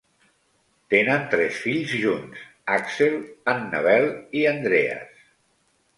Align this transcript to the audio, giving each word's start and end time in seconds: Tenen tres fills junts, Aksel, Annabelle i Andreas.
Tenen 0.93 1.27
tres 1.33 1.59
fills 1.65 1.93
junts, 2.05 2.41
Aksel, 2.77 3.19
Annabelle 3.57 4.11
i 4.41 4.47
Andreas. 4.57 5.25